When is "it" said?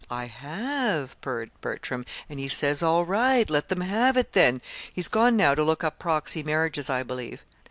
4.17-4.31